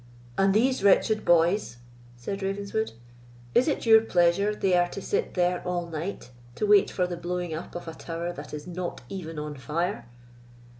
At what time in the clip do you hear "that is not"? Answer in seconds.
8.33-9.01